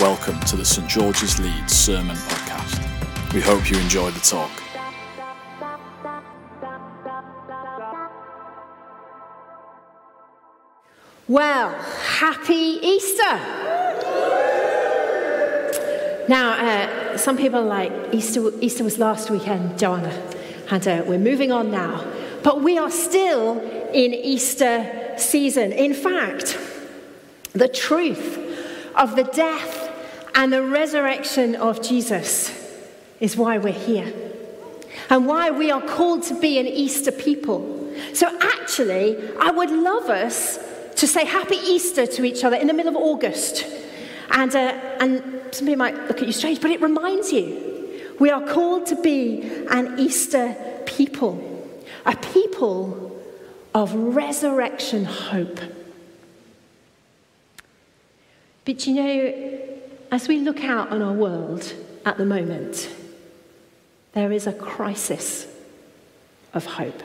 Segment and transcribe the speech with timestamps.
[0.00, 3.34] Welcome to the St George's Leeds Sermon Podcast.
[3.34, 4.48] We hope you enjoy the talk.
[11.26, 13.22] Well, happy Easter!
[16.28, 20.12] Now, uh, some people like, Easter, Easter was last weekend, Joanna,
[20.70, 22.06] and uh, we're moving on now.
[22.44, 23.58] But we are still
[23.92, 25.72] in Easter season.
[25.72, 26.56] In fact,
[27.52, 28.44] the truth
[28.94, 29.77] of the death
[30.38, 32.52] and the resurrection of Jesus
[33.18, 34.12] is why we're here
[35.10, 37.92] and why we are called to be an Easter people.
[38.12, 40.60] So, actually, I would love us
[40.94, 43.66] to say Happy Easter to each other in the middle of August.
[44.30, 48.30] And, uh, and some people might look at you strange, but it reminds you we
[48.30, 50.54] are called to be an Easter
[50.86, 51.68] people,
[52.06, 53.20] a people
[53.74, 55.58] of resurrection hope.
[58.64, 59.67] But you know,
[60.10, 62.88] as we look out on our world at the moment,
[64.12, 65.46] there is a crisis
[66.54, 67.02] of hope.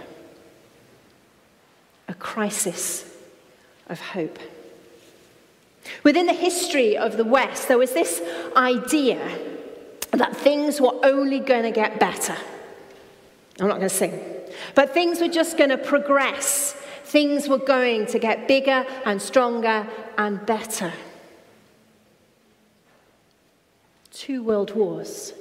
[2.08, 3.10] A crisis
[3.88, 4.40] of hope.
[6.04, 8.22] Within the history of the West, there was this
[8.56, 9.38] idea
[10.12, 12.36] that things were only going to get better.
[13.60, 14.20] I'm not going to sing,
[14.76, 16.74] but things were just going to progress.
[17.04, 20.94] Things were going to get bigger and stronger and better.
[24.14, 25.34] Two world wars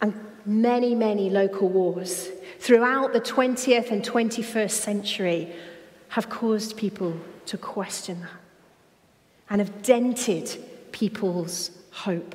[0.00, 2.28] and many, many local wars
[2.58, 5.52] throughout the 20th and 21st century
[6.10, 8.30] have caused people to question that
[9.48, 10.56] and have dented
[10.92, 12.34] people's hope.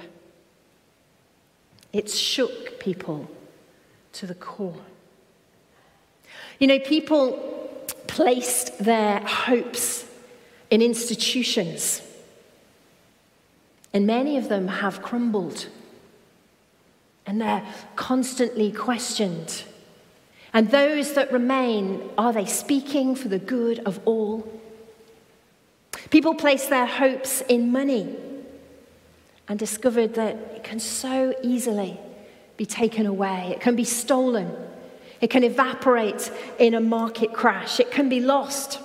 [1.94, 3.30] It's shook people
[4.14, 4.82] to the core.
[6.60, 7.34] You know, people
[8.08, 10.06] placed their hopes
[10.70, 12.02] in institutions
[13.98, 15.66] and many of them have crumbled.
[17.26, 17.66] And they're
[17.96, 19.64] constantly questioned.
[20.54, 24.48] And those that remain, are they speaking for the good of all?
[26.12, 28.16] People place their hopes in money
[29.48, 32.00] and discovered that it can so easily
[32.56, 33.48] be taken away.
[33.50, 34.56] It can be stolen.
[35.22, 37.80] It can evaporate in a market crash.
[37.80, 38.80] It can be lost.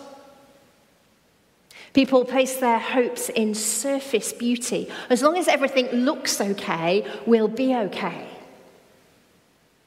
[1.93, 4.91] People place their hopes in surface beauty.
[5.11, 8.27] As long as everything looks okay, we'll be okay.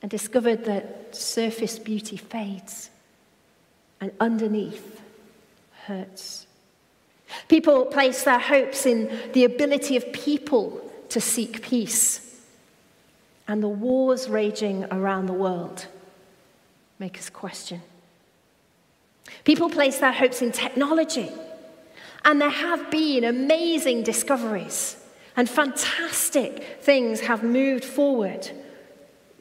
[0.02, 2.92] And discovered that surface beauty fades
[4.00, 5.02] and underneath
[5.88, 6.46] hurts.
[7.48, 12.22] People place their hopes in the ability of people to seek peace.
[13.48, 15.88] And the wars raging around the world
[17.00, 17.82] make us question.
[19.44, 21.32] People place their hopes in technology
[22.26, 24.98] and there have been amazing discoveries,
[25.38, 28.50] and fantastic things have moved forward.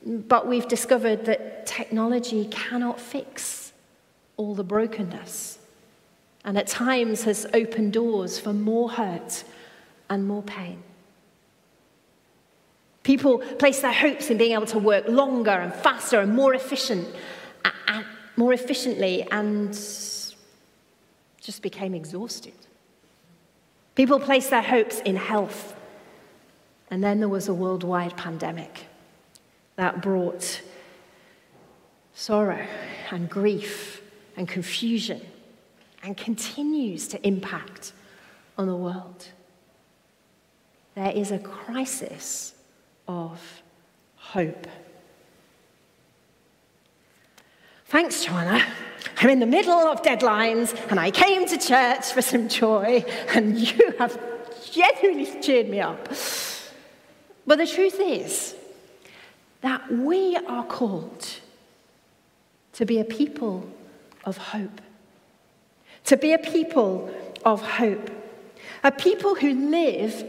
[0.05, 3.73] But we've discovered that technology cannot fix
[4.37, 5.59] all the brokenness,
[6.45, 9.45] and at times has opened doors for more hurt
[10.11, 10.83] and more pain.
[13.03, 17.09] People place their hopes in being able to work longer and faster and more efficient,
[17.89, 18.05] and
[18.37, 19.73] more efficiently, and
[21.41, 22.53] just became exhausted.
[23.95, 25.75] People placed their hopes in health.
[26.91, 28.87] And then there was a worldwide pandemic
[29.77, 30.61] that brought
[32.15, 32.67] sorrow
[33.11, 34.03] and grief
[34.37, 35.21] and confusion
[36.03, 37.93] and continues to impact
[38.59, 39.29] on the world.
[40.95, 42.55] There is a crisis
[43.09, 43.63] of
[44.17, 44.67] hope.
[47.95, 48.61] Thanks, Joanna.
[49.19, 53.57] I'm in the middle of deadlines and I came to church for some joy, and
[53.57, 54.19] you have
[54.73, 56.09] genuinely cheered me up.
[57.47, 58.57] But the truth is
[59.61, 61.25] that we are called
[62.73, 63.65] to be a people
[64.25, 64.81] of hope.
[66.07, 67.15] To be a people
[67.45, 68.11] of hope.
[68.83, 70.27] A people who live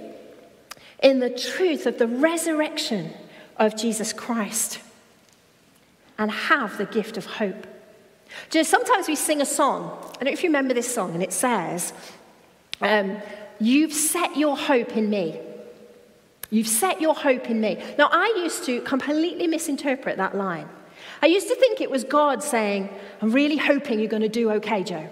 [1.02, 3.12] in the truth of the resurrection
[3.58, 4.82] of Jesus Christ
[6.18, 7.68] and have the gift of hope.
[8.50, 9.98] Do you know, sometimes we sing a song.
[10.02, 11.94] I don't know if you remember this song, and it says,
[12.82, 13.18] um,
[13.60, 15.40] You've set your hope in me.
[16.50, 17.82] You've set your hope in me.
[17.98, 20.68] Now, I used to completely misinterpret that line.
[21.22, 22.90] I used to think it was God saying,
[23.22, 25.10] I'm really hoping you're going to do okay, Joe.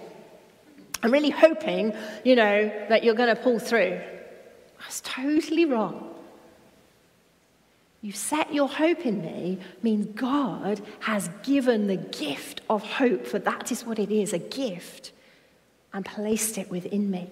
[1.02, 4.00] I'm really hoping, you know, that you're going to pull through.
[4.80, 6.13] I was totally wrong.
[8.04, 13.38] You set your hope in me means God has given the gift of hope, for
[13.38, 15.12] that is what it is a gift,
[15.90, 17.30] and placed it within me.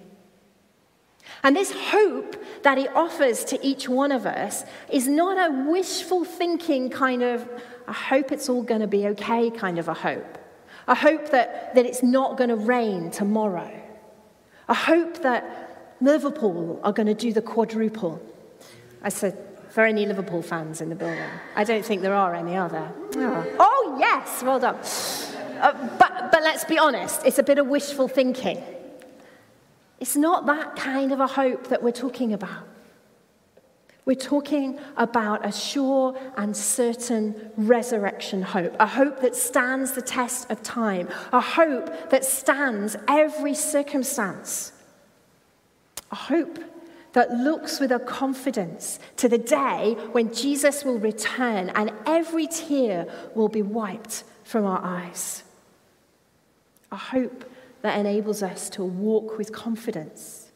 [1.43, 6.25] And this hope that he offers to each one of us is not a wishful
[6.25, 7.47] thinking kind of,
[7.87, 10.39] I hope it's all going to be okay kind of a hope.
[10.89, 13.71] A hope that, that it's not going to rain tomorrow.
[14.71, 18.23] A hope that Liverpool are going to do the quadruple.
[19.03, 21.19] I said, for any Liverpool fans in the building.
[21.57, 22.93] I don't think there are any, are there?
[23.17, 24.77] Oh, oh yes, well done.
[25.63, 28.63] Uh, but, but let's be honest, it's a bit of wishful thinking.
[29.99, 32.69] It's not that kind of a hope that we're talking about.
[34.05, 40.51] We're talking about a sure and certain resurrection hope, a hope that stands the test
[40.51, 44.73] of time, a hope that stands every circumstance,
[46.11, 46.59] a hope
[47.13, 53.07] that looks with a confidence to the day when Jesus will return and every tear
[53.35, 55.43] will be wiped from our eyes.
[56.91, 57.45] A hope
[57.83, 60.51] that enables us to walk with confidence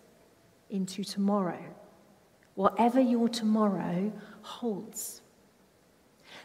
[0.71, 1.63] into tomorrow,
[2.55, 4.13] whatever your tomorrow
[4.43, 5.21] holds.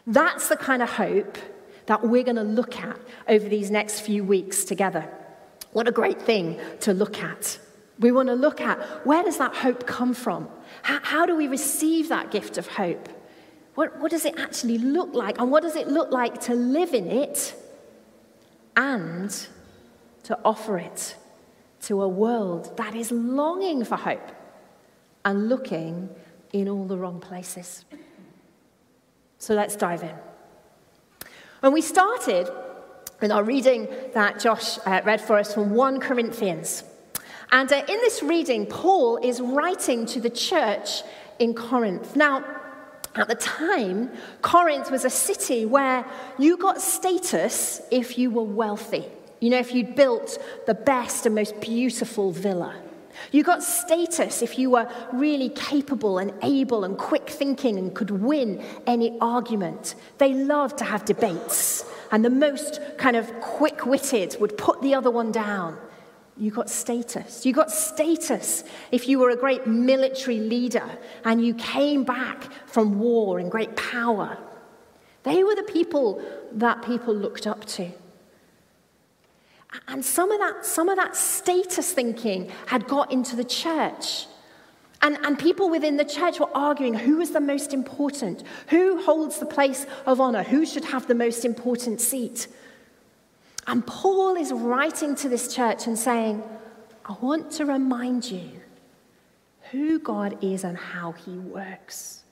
[0.06, 1.38] That's the kind of hope
[1.86, 2.98] that we're going to look at
[3.28, 5.08] over these next few weeks together.
[5.72, 7.58] What a great thing to look at.
[8.02, 10.48] We want to look at where does that hope come from?
[10.82, 13.08] How, how do we receive that gift of hope?
[13.74, 15.38] What, what does it actually look like?
[15.38, 17.54] And what does it look like to live in it
[18.76, 19.30] and
[20.24, 21.16] to offer it
[21.82, 24.32] to a world that is longing for hope
[25.24, 26.08] and looking
[26.52, 27.84] in all the wrong places.
[29.38, 30.14] So let's dive in.
[31.60, 32.48] When we started
[33.20, 36.84] in our reading that Josh uh, read for us from 1 Corinthians,
[37.52, 41.02] and uh, in this reading, Paul is writing to the church
[41.38, 42.16] in Corinth.
[42.16, 42.44] Now,
[43.14, 44.10] at the time,
[44.40, 46.04] Corinth was a city where
[46.38, 49.04] you got status if you were wealthy.
[49.40, 52.74] You know, if you'd built the best and most beautiful villa.
[53.30, 58.10] You got status if you were really capable and able and quick thinking and could
[58.10, 59.94] win any argument.
[60.16, 64.94] They loved to have debates, and the most kind of quick witted would put the
[64.94, 65.76] other one down.
[66.36, 67.44] You got status.
[67.44, 70.88] You got status if you were a great military leader
[71.24, 74.38] and you came back from war in great power.
[75.24, 77.90] They were the people that people looked up to.
[79.88, 84.26] And some of that, some of that status thinking had got into the church.
[85.00, 89.38] And, and people within the church were arguing who is the most important, who holds
[89.38, 92.46] the place of honor, who should have the most important seat.
[93.66, 96.42] And Paul is writing to this church and saying,
[97.04, 98.50] I want to remind you
[99.70, 102.22] who God is and how he works.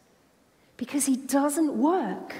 [0.76, 2.34] Because he doesn't work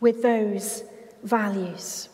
[0.00, 0.82] with those
[1.22, 2.08] values.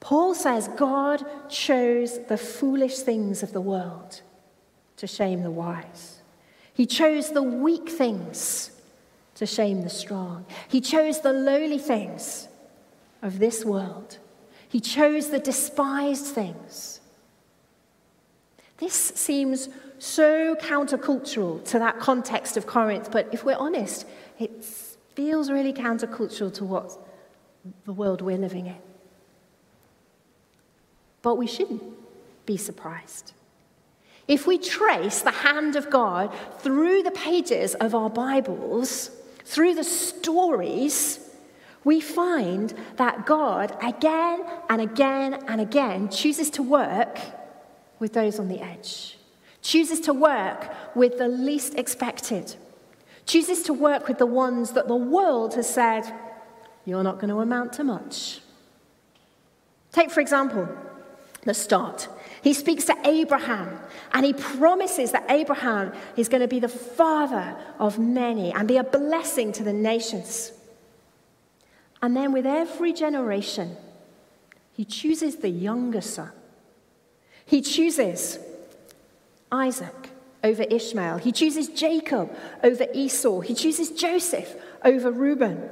[0.00, 4.22] Paul says God chose the foolish things of the world
[4.96, 6.20] to shame the wise.
[6.72, 8.70] He chose the weak things
[9.34, 10.46] to shame the strong.
[10.68, 12.48] He chose the lowly things
[13.22, 14.18] of this world.
[14.68, 17.00] He chose the despised things.
[18.78, 19.68] This seems
[19.98, 24.06] so countercultural to that context of Corinth, but if we're honest,
[24.38, 24.64] it
[25.14, 26.96] feels really countercultural to what
[27.84, 28.76] the world we're living in.
[31.22, 31.82] But we shouldn't
[32.46, 33.32] be surprised.
[34.28, 39.10] If we trace the hand of God through the pages of our Bibles,
[39.44, 41.18] through the stories,
[41.84, 47.18] we find that God again and again and again chooses to work
[47.98, 49.16] with those on the edge,
[49.62, 52.56] chooses to work with the least expected,
[53.26, 56.12] chooses to work with the ones that the world has said,
[56.84, 58.40] you're not going to amount to much.
[59.92, 60.68] Take, for example,
[61.42, 62.08] the start.
[62.42, 63.78] He speaks to Abraham
[64.12, 68.76] and he promises that Abraham is going to be the father of many and be
[68.76, 70.52] a blessing to the nations.
[72.00, 73.76] And then with every generation,
[74.72, 76.30] he chooses the younger son.
[77.44, 78.38] He chooses
[79.50, 80.10] Isaac
[80.44, 81.18] over Ishmael.
[81.18, 83.40] He chooses Jacob over Esau.
[83.40, 85.68] He chooses Joseph over Reuben.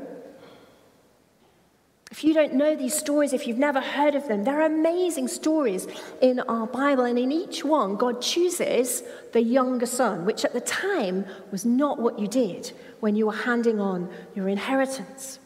[2.11, 5.87] If you don't know these stories, if you've never heard of them, they're amazing stories
[6.23, 7.05] in our Bible.
[7.05, 9.03] And in each one, God chooses
[9.33, 13.33] the younger son, which at the time was not what you did when you were
[13.33, 15.41] handing on your inheritance.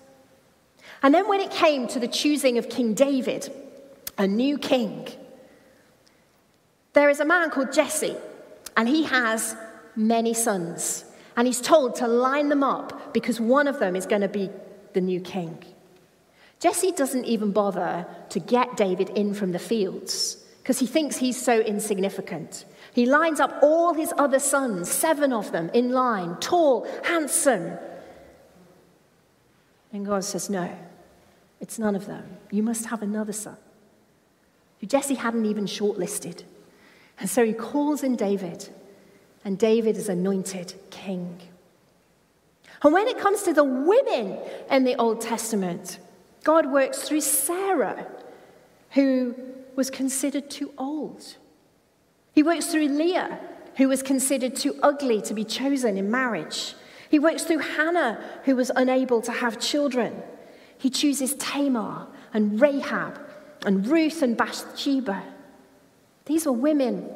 [1.03, 3.51] And then when it came to the choosing of King David,
[4.19, 5.09] a new king,
[6.93, 8.17] there is a man called Jesse,
[8.77, 9.57] and he has
[9.97, 11.05] many sons.
[11.37, 14.51] And he's told to line them up because one of them is going to be
[14.93, 15.63] the new king.
[16.59, 21.41] Jesse doesn't even bother to get David in from the fields because he thinks he's
[21.41, 22.67] so insignificant.
[22.93, 27.79] He lines up all his other sons, seven of them, in line, tall, handsome.
[29.93, 30.71] And God says, No,
[31.61, 32.39] it's none of them.
[32.51, 33.57] You must have another son
[34.81, 36.43] who Jesse hadn't even shortlisted.
[37.19, 38.71] And so he calls in David,
[39.45, 41.39] and David is anointed king.
[42.83, 44.39] And when it comes to the women
[44.71, 45.99] in the Old Testament,
[46.45, 48.07] God works through Sarah,
[48.93, 49.35] who
[49.77, 51.37] was considered too old.
[52.33, 53.39] He works through Leah,
[53.77, 56.75] who was considered too ugly to be chosen in marriage.
[57.11, 60.23] He works through Hannah, who was unable to have children.
[60.81, 63.21] He chooses Tamar and Rahab
[63.67, 65.23] and Ruth and Bathsheba.
[66.25, 67.07] These were women,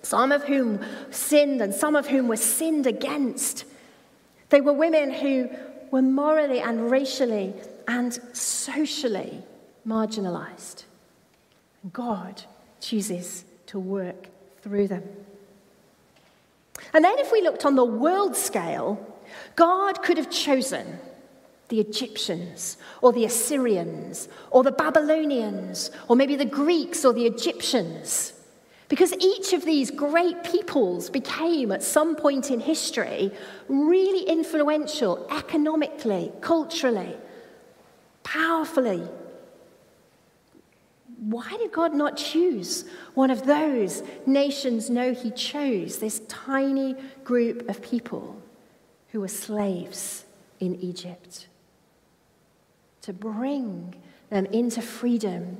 [0.00, 3.66] some of whom sinned and some of whom were sinned against.
[4.48, 5.50] They were women who
[5.90, 7.52] were morally and racially
[7.86, 9.42] and socially
[9.86, 10.84] marginalized.
[11.82, 12.42] And God
[12.80, 14.28] chooses to work
[14.62, 15.02] through them.
[16.94, 18.98] And then, if we looked on the world scale,
[19.56, 20.98] God could have chosen
[21.70, 28.34] the Egyptians or the Assyrians or the Babylonians or maybe the Greeks or the Egyptians.
[28.88, 33.30] Because each of these great peoples became, at some point in history,
[33.68, 37.16] really influential economically, culturally,
[38.24, 39.06] powerfully.
[41.18, 42.84] Why did God not choose
[43.14, 44.90] one of those nations?
[44.90, 48.42] No, He chose this tiny group of people
[49.10, 50.24] who were slaves
[50.58, 51.46] in Egypt
[53.02, 53.94] to bring
[54.30, 55.58] them into freedom,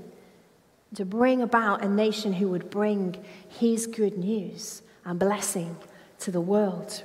[0.95, 5.77] to bring about a nation who would bring his good news and blessing
[6.21, 7.05] to the world.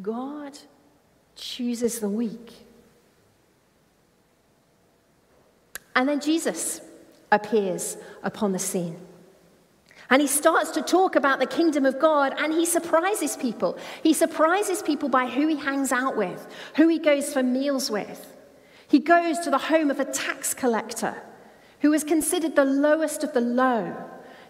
[0.00, 0.58] God
[1.36, 2.52] chooses the weak.
[5.96, 6.80] And then Jesus
[7.30, 8.96] appears upon the scene.
[10.10, 13.78] And he starts to talk about the kingdom of God and he surprises people.
[14.02, 16.46] He surprises people by who he hangs out with,
[16.76, 18.33] who he goes for meals with.
[18.94, 21.20] He goes to the home of a tax collector
[21.80, 23.92] who was considered the lowest of the low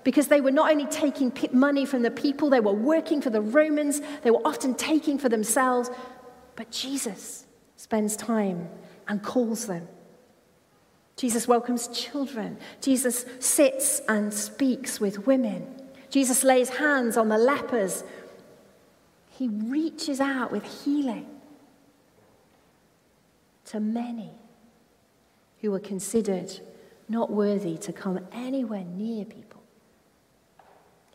[0.03, 3.41] because they were not only taking money from the people, they were working for the
[3.41, 5.89] Romans, they were often taking for themselves.
[6.57, 7.47] But Jesus
[7.77, 8.69] spends time
[9.09, 9.89] and calls them.
[11.17, 12.59] Jesus welcomes children.
[12.83, 15.75] Jesus sits and speaks with women.
[16.11, 18.05] Jesus lays hands on the lepers.
[19.31, 21.34] He reaches out with healing
[23.67, 24.33] to many
[25.61, 26.61] who were considered
[27.09, 29.63] not worthy to come anywhere near people.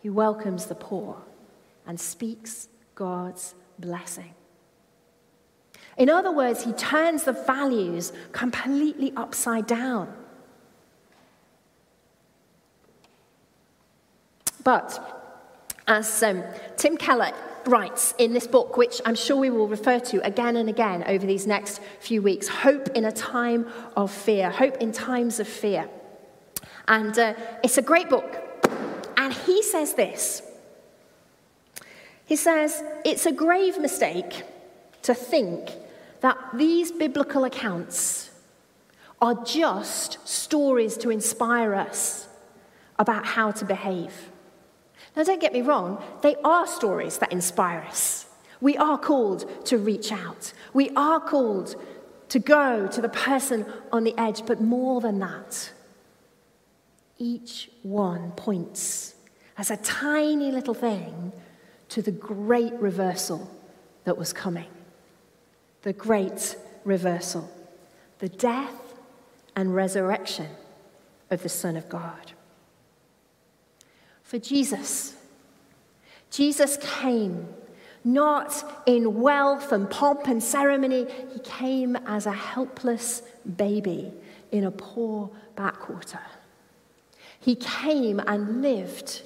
[0.02, 1.22] He welcomes the poor
[1.86, 4.34] and speaks God's blessing.
[5.98, 10.14] In other words, he turns the values completely upside down.
[14.64, 15.19] But
[15.90, 16.44] as um,
[16.78, 17.32] Tim Keller
[17.66, 21.26] writes in this book, which I'm sure we will refer to again and again over
[21.26, 23.68] these next few weeks Hope in a Time
[23.98, 24.52] of Fear.
[24.52, 25.90] Hope in Times of Fear.
[26.88, 28.46] And uh, it's a great book.
[29.18, 30.44] And he says this
[32.26, 34.44] He says, It's a grave mistake
[35.02, 35.72] to think
[36.22, 38.30] that these biblical accounts
[39.22, 42.28] are just stories to inspire us
[42.98, 44.29] about how to behave.
[45.16, 48.28] Now, don't get me wrong, they are stories that inspire us.
[48.62, 51.76] We are called to reach out, we are called
[52.30, 55.72] to go to the person on the edge, but more than that,
[57.18, 59.16] each one points
[59.58, 61.34] as a tiny little thing
[61.90, 63.50] to the great reversal
[64.06, 64.70] that was coming.
[65.82, 67.50] The great reversal,
[68.20, 68.94] the death
[69.56, 70.48] and resurrection
[71.30, 72.34] of the Son of God.
[74.30, 75.16] For Jesus,
[76.30, 77.48] Jesus came
[78.04, 83.24] not in wealth and pomp and ceremony, he came as a helpless
[83.58, 84.14] baby
[84.52, 86.22] in a poor backwater.
[87.40, 89.24] He came and lived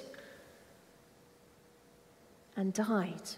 [2.56, 3.28] and died.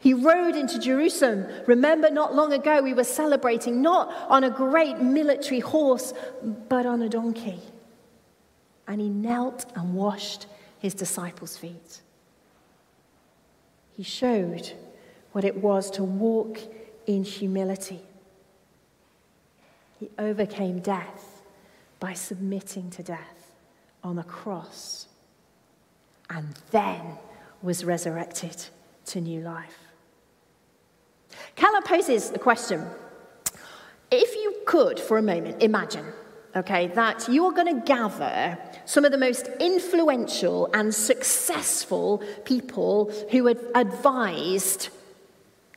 [0.00, 1.46] He rode into Jerusalem.
[1.68, 6.12] Remember, not long ago, we were celebrating not on a great military horse,
[6.68, 7.60] but on a donkey.
[8.88, 10.46] And he knelt and washed
[10.84, 12.02] his disciples' feet.
[13.96, 14.74] He showed
[15.32, 16.58] what it was to walk
[17.06, 18.02] in humility.
[19.98, 21.40] He overcame death
[22.00, 23.52] by submitting to death
[24.02, 25.06] on the cross
[26.28, 27.00] and then
[27.62, 28.66] was resurrected
[29.06, 29.78] to new life.
[31.56, 32.84] Keller poses the question
[34.10, 36.04] if you could, for a moment, imagine,
[36.54, 43.46] okay, that you're going to gather some of the most influential and successful people who
[43.46, 44.90] had advised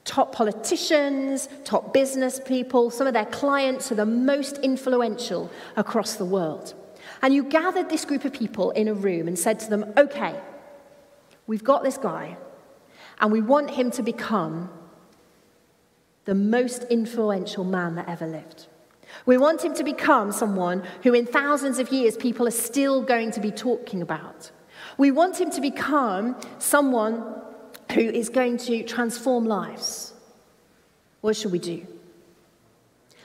[0.03, 6.25] top politicians, top business people, some of their clients are the most influential across the
[6.25, 6.73] world.
[7.21, 10.39] And you gathered this group of people in a room and said to them, okay,
[11.45, 12.37] we've got this guy,
[13.19, 14.69] and we want him to become
[16.25, 18.67] the most influential man that ever lived.
[19.27, 23.31] We want him to become someone who, in thousands of years, people are still going
[23.31, 24.51] to be talking about.
[24.98, 27.24] We want him to become someone
[27.91, 30.13] who is going to transform lives.
[31.19, 31.86] What should we do?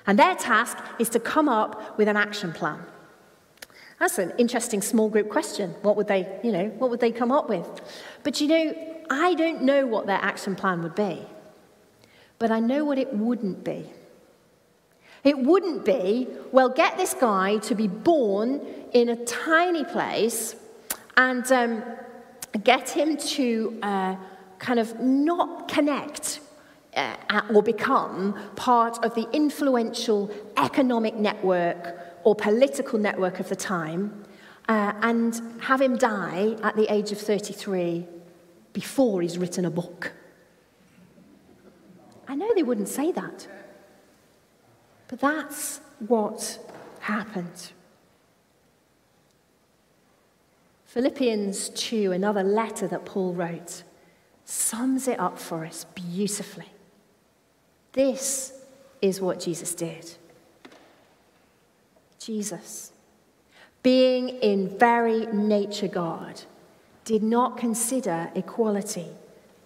[0.05, 2.81] And their task is to come up with an action plan.
[4.01, 5.71] That's an interesting small group question.
[5.83, 7.81] What would they, you know, what would they come up with?
[8.25, 8.75] But you know,
[9.09, 11.23] I don't know what their action plan would be.
[12.41, 13.87] But I know what it wouldn't be.
[15.25, 18.61] It wouldn't be, well, get this guy to be born
[18.93, 20.57] in a tiny place
[21.17, 21.85] and um,
[22.65, 24.17] get him to uh,
[24.59, 26.41] kind of not connect
[26.97, 34.25] uh, or become part of the influential economic network or political network of the time
[34.69, 38.07] uh, and have him die at the age of 33
[38.73, 40.13] before he's written a book.
[42.29, 43.47] I know they wouldn't say that,
[45.13, 46.59] but that's what
[47.01, 47.73] happened.
[50.87, 53.83] Philippians 2, another letter that Paul wrote,
[54.47, 56.71] sums it up for us beautifully.
[57.93, 58.55] This
[59.03, 60.15] is what Jesus did.
[62.19, 62.93] Jesus,
[63.83, 66.41] being in very nature God,
[67.05, 69.09] did not consider equality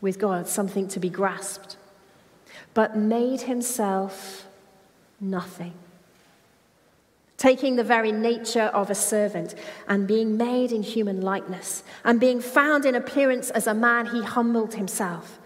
[0.00, 1.76] with God something to be grasped,
[2.75, 4.46] but made himself
[5.20, 5.73] nothing.
[7.37, 9.54] Taking the very nature of a servant
[9.88, 14.23] and being made in human likeness and being found in appearance as a man, he
[14.23, 15.38] humbled himself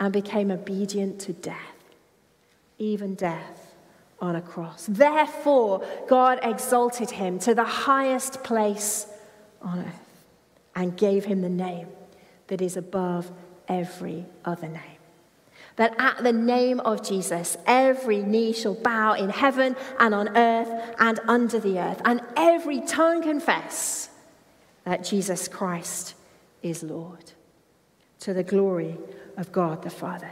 [0.00, 1.76] and became obedient to death,
[2.78, 3.74] even death
[4.20, 4.86] on a cross.
[4.88, 9.06] Therefore, God exalted him to the highest place
[9.62, 10.24] on earth
[10.74, 11.88] and gave him the name
[12.48, 13.30] that is above
[13.68, 14.95] every other name.
[15.76, 20.94] That at the name of Jesus, every knee shall bow in heaven and on earth
[20.98, 24.08] and under the earth, and every tongue confess
[24.84, 26.14] that Jesus Christ
[26.62, 27.32] is Lord,
[28.20, 28.96] to the glory
[29.36, 30.30] of God the Father.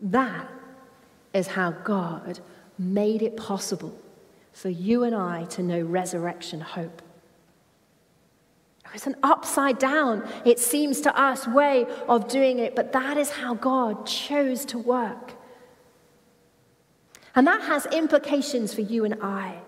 [0.00, 0.48] That
[1.34, 2.40] is how God
[2.78, 3.98] made it possible
[4.52, 7.02] for you and I to know resurrection hope.
[8.94, 13.28] It's an upside down, it seems to us, way of doing it, but that is
[13.28, 15.32] how God chose to work.
[17.34, 19.58] And that has implications for you and I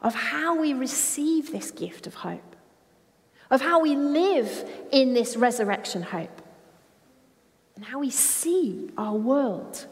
[0.00, 2.54] of how we receive this gift of hope,
[3.50, 6.40] of how we live in this resurrection hope,
[7.74, 9.86] and how we see our world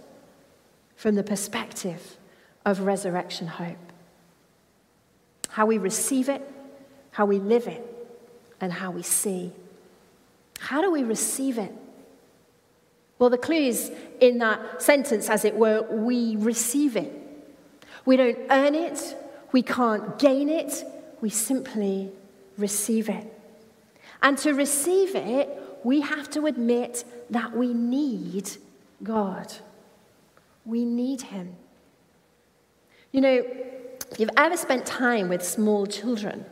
[0.94, 2.18] from the perspective
[2.64, 3.92] of resurrection hope.
[5.48, 6.42] How we receive it,
[7.10, 7.95] how we live it
[8.60, 9.52] and how we see.
[10.58, 11.72] How do we receive it?
[13.18, 13.90] Well, the clue is
[14.20, 17.12] in that sentence, as it were, we receive it.
[18.04, 19.16] We don't earn it,
[19.52, 20.84] we can't gain it,
[21.20, 22.10] we simply
[22.56, 23.32] receive it.
[24.22, 25.48] And to receive it,
[25.82, 28.50] we have to admit that we need
[29.02, 29.52] God.
[30.64, 31.56] We need Him.
[33.12, 33.44] You know,
[34.10, 36.44] if you've ever spent time with small children,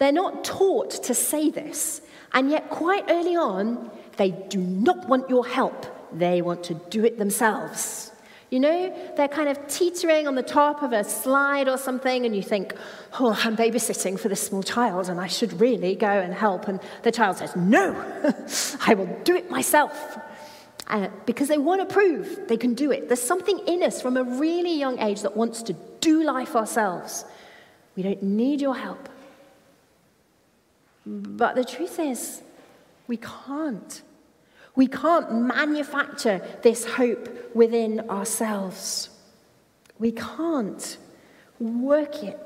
[0.00, 2.00] they're not taught to say this,
[2.32, 5.86] and yet quite early on, they do not want your help.
[6.10, 8.10] They want to do it themselves.
[8.48, 12.34] You know, they're kind of teetering on the top of a slide or something, and
[12.34, 12.74] you think,
[13.20, 16.66] oh, I'm babysitting for this small child, and I should really go and help.
[16.66, 17.94] And the child says, no,
[18.86, 20.18] I will do it myself.
[20.86, 23.06] Uh, because they want to prove they can do it.
[23.06, 27.26] There's something in us from a really young age that wants to do life ourselves.
[27.94, 29.10] We don't need your help.
[31.06, 32.42] But the truth is,
[33.06, 34.02] we can't.
[34.76, 39.10] We can't manufacture this hope within ourselves.
[39.98, 40.96] We can't
[41.58, 42.38] work it.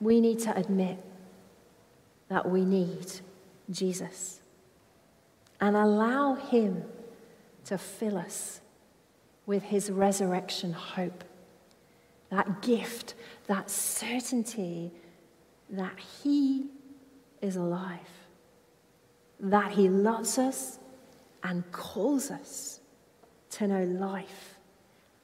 [0.00, 0.98] We need to admit
[2.28, 3.20] that we need
[3.70, 4.40] Jesus
[5.60, 6.84] and allow Him
[7.66, 8.60] to fill us
[9.46, 11.24] with His resurrection hope.
[12.30, 13.14] That gift,
[13.46, 14.90] that certainty
[15.70, 16.66] that He
[17.44, 17.98] is alive,
[19.38, 20.78] that He loves us
[21.42, 22.80] and calls us
[23.50, 24.54] to know life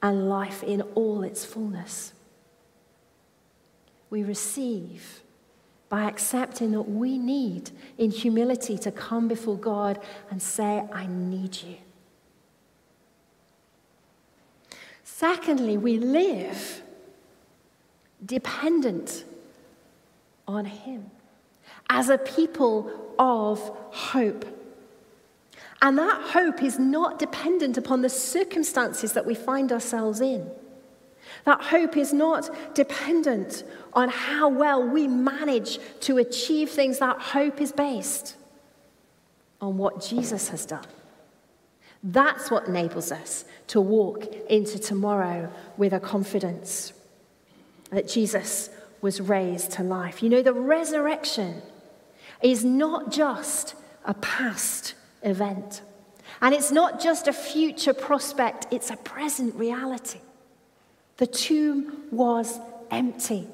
[0.03, 2.13] and life in all its fullness.
[4.11, 5.21] we receive
[5.87, 11.57] by accepting that we need, in humility, to come before God and say, I need
[11.63, 11.77] you.
[15.03, 16.81] Secondly, we live
[18.25, 19.23] dependent
[20.47, 21.09] on Him
[21.89, 23.59] as a people of
[23.91, 24.45] hope.
[25.81, 30.49] And that hope is not dependent upon the circumstances that we find ourselves in.
[31.45, 36.99] That hope is not dependent on how well we manage to achieve things.
[36.99, 38.35] That hope is based
[39.59, 40.85] on what Jesus has done.
[42.03, 46.93] That's what enables us to walk into tomorrow with a confidence
[47.91, 48.69] that Jesus
[49.01, 50.21] was raised to life.
[50.21, 51.61] You know, the resurrection
[52.41, 55.81] is not just a past event,
[56.41, 60.19] and it's not just a future prospect, it's a present reality.
[61.17, 62.59] The tomb was
[62.89, 63.47] empty.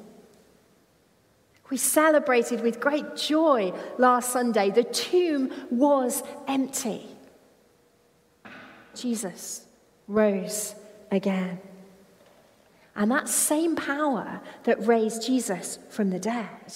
[1.70, 4.70] We celebrated with great joy last Sunday.
[4.70, 7.06] The tomb was empty.
[8.96, 9.66] Jesus
[10.08, 10.76] rose
[11.12, 11.60] again.
[12.98, 16.76] And that same power that raised Jesus from the dead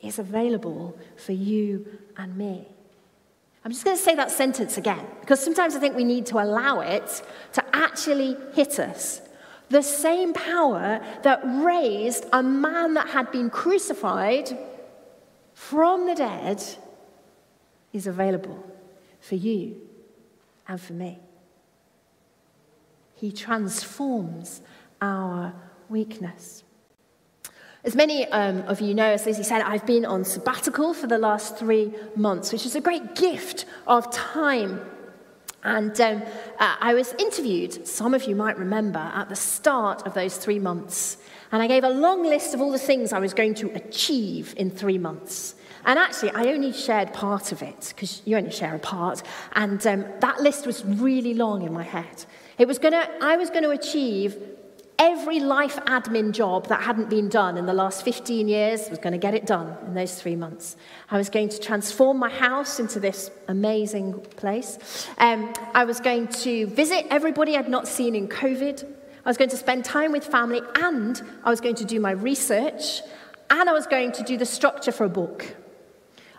[0.00, 2.68] is available for you and me.
[3.64, 6.38] I'm just going to say that sentence again because sometimes I think we need to
[6.38, 7.22] allow it
[7.54, 9.20] to actually hit us.
[9.68, 14.56] The same power that raised a man that had been crucified
[15.52, 16.62] from the dead
[17.92, 18.64] is available
[19.20, 19.80] for you
[20.68, 21.18] and for me.
[23.16, 24.62] He transforms
[25.00, 25.52] our
[25.88, 26.64] weakness.
[27.82, 31.16] As many um, of you know, as Lizzie said, I've been on sabbatical for the
[31.16, 34.80] last three months, which is a great gift of time.
[35.62, 36.22] And um,
[36.58, 40.58] uh, I was interviewed, some of you might remember, at the start of those three
[40.58, 41.16] months.
[41.52, 44.54] And I gave a long list of all the things I was going to achieve
[44.58, 45.54] in three months.
[45.86, 49.22] And actually, I only shared part of it, because you only share a part.
[49.54, 52.26] And um, that list was really long in my head.
[52.58, 54.36] It was gonna, I was going to achieve
[55.00, 59.14] every life admin job that hadn't been done in the last 15 years was going
[59.14, 60.76] to get it done in those three months.
[61.10, 65.08] I was going to transform my house into this amazing place.
[65.16, 68.84] Um, I was going to visit everybody I'd not seen in COVID.
[69.24, 72.10] I was going to spend time with family, and I was going to do my
[72.10, 73.00] research,
[73.48, 75.56] and I was going to do the structure for a book.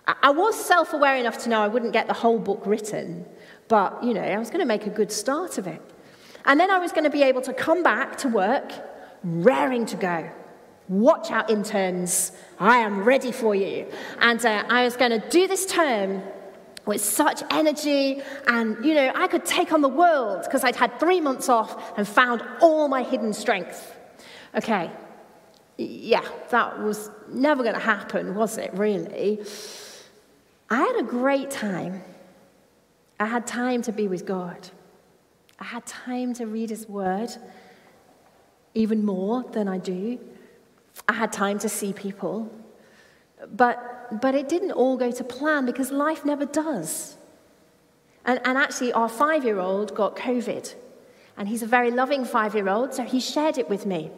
[0.06, 3.26] I was self aware enough to know I wouldn't get the whole book written,
[3.68, 5.82] but you know, I was going to make a good start of it.
[6.46, 8.72] And then I was going to be able to come back to work,
[9.24, 10.30] raring to go.
[10.88, 12.32] Watch out, interns.
[12.60, 13.88] I am ready for you.
[14.20, 16.22] And uh, I was going to do this term
[16.86, 21.00] with such energy, and you know, I could take on the world because I'd had
[21.00, 23.96] three months off and found all my hidden strength.
[24.56, 24.90] Okay,
[25.78, 29.40] yeah, that was never going to happen, was it, really?
[30.70, 32.04] I had a great time.
[33.20, 34.70] I had time to be with God.
[35.62, 37.30] I had time to read his word
[38.74, 40.20] even more than I do.
[41.08, 42.52] I had time to see people.
[43.56, 47.16] But, but it didn't all go to plan because life never does.
[48.26, 50.74] And, and actually, our five year old got COVID.
[51.38, 54.10] And he's a very loving five year old, so he shared it with me.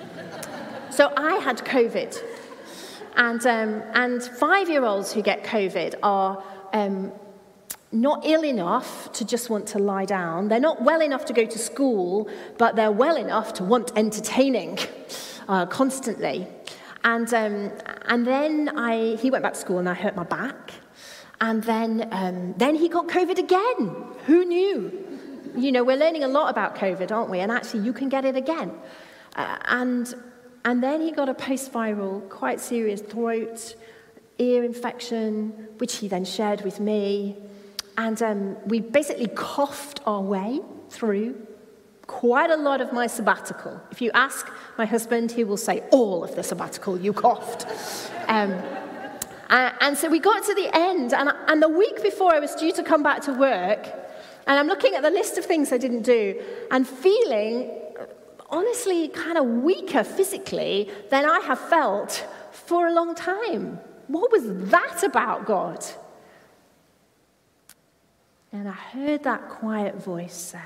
[0.90, 2.20] so I had COVID.
[3.16, 7.12] And, um, and five year olds who get COVID are um,
[7.90, 10.48] not ill enough to just want to lie down.
[10.48, 14.78] They're not well enough to go to school, but they're well enough to want entertaining
[15.48, 16.46] uh, constantly.
[17.04, 17.72] And, um,
[18.06, 20.72] and then I, he went back to school and I hurt my back.
[21.40, 23.96] And then, um, then he got COVID again.
[24.26, 25.06] Who knew?
[25.56, 27.38] You know, we're learning a lot about COVID, aren't we?
[27.38, 28.72] And actually, you can get it again.
[29.36, 30.14] Uh, and,
[30.64, 33.76] and then he got a post viral, quite serious throat,
[34.38, 37.36] ear infection, which he then shared with me.
[37.98, 41.34] And um, we basically coughed our way through
[42.06, 43.80] quite a lot of my sabbatical.
[43.90, 47.66] If you ask my husband, he will say, All of the sabbatical, you coughed.
[48.28, 48.52] Um,
[49.50, 52.54] uh, and so we got to the end, and, and the week before I was
[52.54, 53.88] due to come back to work,
[54.46, 57.68] and I'm looking at the list of things I didn't do, and feeling
[58.48, 63.80] honestly kind of weaker physically than I have felt for a long time.
[64.06, 65.84] What was that about, God?
[68.52, 70.58] And I heard that quiet voice say,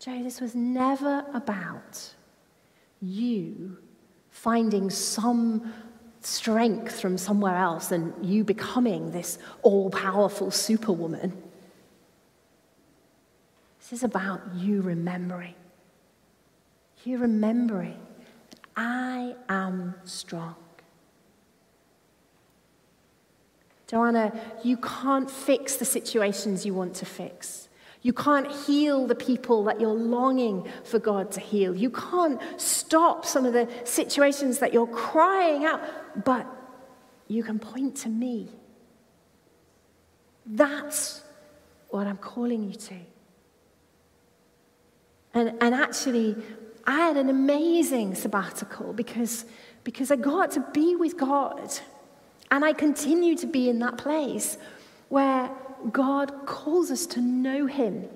[0.00, 2.14] Joe, this was never about
[3.00, 3.78] you
[4.30, 5.72] finding some
[6.20, 11.32] strength from somewhere else and you becoming this all powerful superwoman.
[13.78, 15.54] This is about you remembering.
[17.04, 18.00] You remembering
[18.50, 20.56] that I am strong.
[23.86, 27.68] Joanna, you can't fix the situations you want to fix.
[28.02, 31.74] You can't heal the people that you're longing for God to heal.
[31.74, 35.80] You can't stop some of the situations that you're crying out,
[36.24, 36.46] but
[37.28, 38.48] you can point to me.
[40.44, 41.22] That's
[41.88, 42.94] what I'm calling you to.
[45.32, 46.36] And, and actually,
[46.86, 49.46] I had an amazing sabbatical because,
[49.82, 51.72] because I got to be with God.
[52.54, 54.58] And I continue to be in that place
[55.08, 55.50] where
[55.90, 58.08] God calls us to know Him.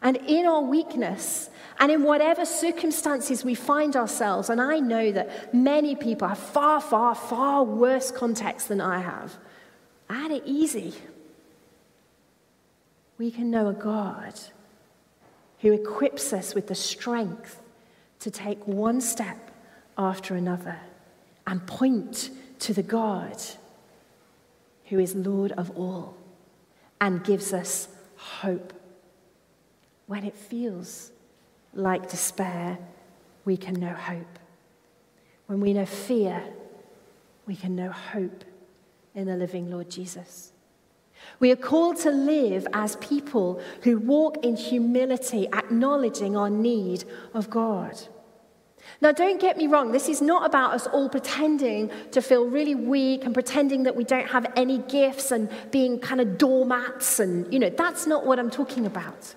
[0.00, 5.52] And in our weakness, and in whatever circumstances we find ourselves, and I know that
[5.52, 9.36] many people have far, far, far worse context than I have,
[10.08, 10.94] I had it easy.
[13.18, 14.38] We can know a God
[15.58, 17.60] who equips us with the strength
[18.20, 19.50] to take one step
[19.98, 20.78] after another
[21.48, 22.30] and point
[22.60, 23.36] to the God
[24.86, 26.16] who is Lord of all
[27.00, 28.72] and gives us hope.
[30.06, 31.10] When it feels
[31.72, 32.78] like despair,
[33.44, 34.38] we can know hope.
[35.46, 36.42] When we know fear,
[37.46, 38.44] we can know hope
[39.14, 40.52] in the living Lord Jesus.
[41.38, 47.50] We are called to live as people who walk in humility, acknowledging our need of
[47.50, 48.00] God.
[49.02, 52.74] Now, don't get me wrong, this is not about us all pretending to feel really
[52.74, 57.50] weak and pretending that we don't have any gifts and being kind of doormats, and,
[57.52, 59.34] you know, that's not what I'm talking about.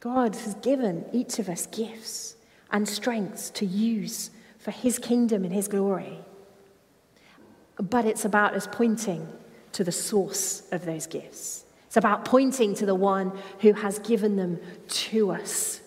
[0.00, 2.34] God has given each of us gifts
[2.72, 6.18] and strengths to use for His kingdom and His glory.
[7.76, 9.28] But it's about us pointing
[9.72, 11.64] to the source of those gifts.
[11.86, 14.58] It's about pointing to the one who has given them
[14.88, 15.81] to us.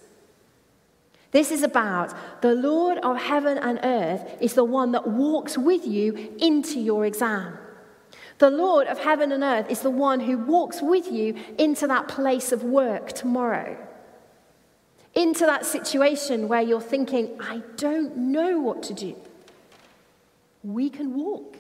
[1.36, 5.86] This is about the Lord of heaven and earth is the one that walks with
[5.86, 7.58] you into your exam.
[8.38, 12.08] The Lord of heaven and earth is the one who walks with you into that
[12.08, 13.76] place of work tomorrow.
[15.14, 19.18] Into that situation where you're thinking, I don't know what to do.
[20.64, 21.58] We can walk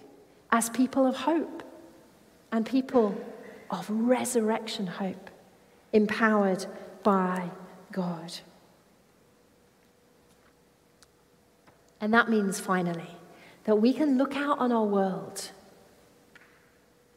[0.53, 1.63] as people of hope
[2.53, 3.13] and people
[3.69, 5.29] of resurrection hope,
[5.91, 6.65] empowered
[7.03, 7.51] by
[7.91, 8.31] God.
[12.01, 13.10] And that means finally
[13.65, 15.51] that we can look out on our world.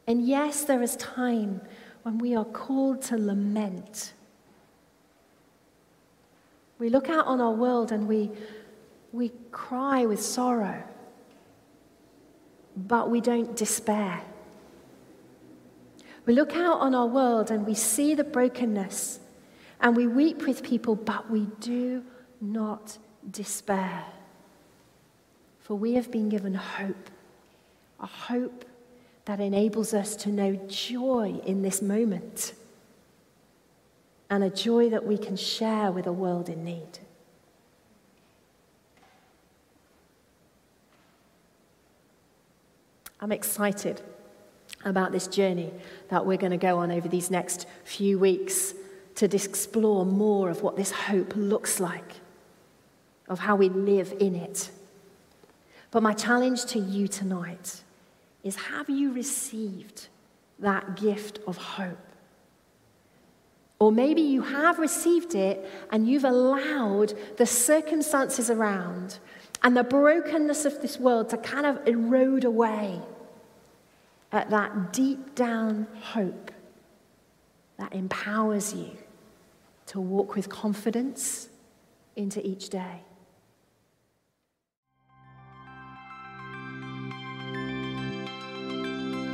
[0.07, 1.61] And yes, there is time
[2.03, 4.13] when we are called to lament.
[6.79, 8.31] We look out on our world and we,
[9.11, 10.83] we cry with sorrow,
[12.75, 14.21] but we don't despair.
[16.25, 19.19] We look out on our world and we see the brokenness
[19.81, 22.03] and we weep with people, but we do
[22.41, 22.97] not
[23.29, 24.05] despair.
[25.69, 27.11] For we have been given hope,
[27.99, 28.65] a hope
[29.25, 32.53] that enables us to know joy in this moment,
[34.31, 36.97] and a joy that we can share with a world in need.
[43.19, 44.01] I'm excited
[44.83, 45.71] about this journey
[46.09, 48.73] that we're going to go on over these next few weeks
[49.17, 52.21] to explore more of what this hope looks like,
[53.27, 54.71] of how we live in it.
[55.91, 57.83] But my challenge to you tonight
[58.43, 60.07] is have you received
[60.59, 61.97] that gift of hope?
[63.79, 69.19] Or maybe you have received it and you've allowed the circumstances around
[69.63, 72.99] and the brokenness of this world to kind of erode away
[74.31, 76.51] at that deep down hope
[77.77, 78.91] that empowers you
[79.87, 81.49] to walk with confidence
[82.15, 83.01] into each day.